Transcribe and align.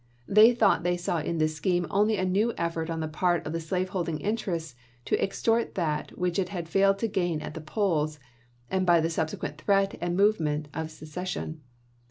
They 0.27 0.55
thought 0.55 0.81
they 0.81 0.97
saw 0.97 1.19
in 1.19 1.37
this 1.37 1.55
scheme 1.55 1.85
only 1.91 2.17
a 2.17 2.25
new 2.25 2.53
effort 2.57 2.89
on 2.89 3.01
the 3.01 3.07
part 3.07 3.45
of 3.45 3.53
the 3.53 3.59
slave 3.59 3.89
holding 3.89 4.19
interest 4.19 4.75
to 5.05 5.23
extort 5.23 5.75
that 5.75 6.17
which 6.17 6.39
it 6.39 6.49
had 6.49 6.67
failed 6.67 6.97
to 7.05 7.07
gain 7.07 7.39
at 7.39 7.53
the 7.53 7.61
polls, 7.61 8.19
and 8.71 8.83
by 8.83 8.99
the 8.99 9.09
subse 9.09 9.37
quent 9.37 9.57
threat 9.59 9.99
and 10.01 10.17
movement 10.17 10.69
of 10.73 10.89
secession. 10.89 11.61